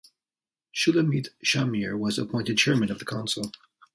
Shulamit 0.73 1.27
Shamir 1.45 1.95
was 1.95 2.17
appointed 2.17 2.57
chairman 2.57 2.89
of 2.89 2.97
the 2.97 3.05
council. 3.05 3.51